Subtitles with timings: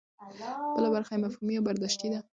[0.75, 2.19] بله برخه یې مفهومي او برداشتي ده.